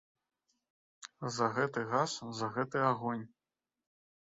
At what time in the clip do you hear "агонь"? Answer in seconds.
2.91-3.25